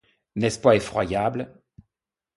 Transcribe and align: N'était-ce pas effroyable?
N'était-ce 0.35 0.57
pas 0.57 0.73
effroyable? 0.75 1.53